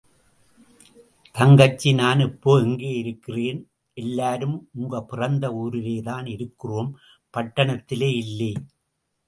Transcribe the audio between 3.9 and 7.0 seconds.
எல்லாரும் உங்க பிறந்த ஊரிலேதான் இருக்கிறோம்–